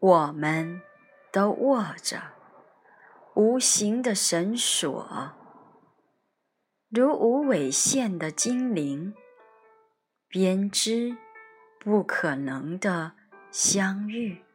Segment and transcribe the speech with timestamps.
[0.00, 0.80] 我们
[1.32, 2.22] 都握着
[3.34, 5.32] 无形的绳索，
[6.88, 9.14] 如无尾线的精灵，
[10.28, 11.16] 编织
[11.78, 13.12] 不可能的
[13.50, 14.45] 相遇。